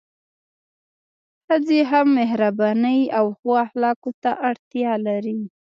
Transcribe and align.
ښځي 1.45 1.79
هم 1.89 2.07
مهربانۍ 2.19 2.99
او 3.17 3.25
ښو 3.37 3.51
اخلاقو 3.65 4.09
ته 4.23 4.31
اړتیا 4.49 4.91
لري 5.07 5.39